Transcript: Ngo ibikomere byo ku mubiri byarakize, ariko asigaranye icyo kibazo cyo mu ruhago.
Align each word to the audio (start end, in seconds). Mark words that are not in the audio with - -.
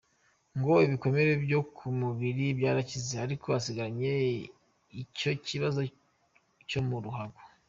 Ngo 0.57 0.73
ibikomere 0.85 1.31
byo 1.45 1.59
ku 1.75 1.85
mubiri 1.99 2.45
byarakize, 2.57 3.13
ariko 3.25 3.47
asigaranye 3.59 4.11
icyo 5.03 5.31
kibazo 5.47 5.79
cyo 6.69 6.81
mu 6.89 6.97
ruhago. 7.05 7.39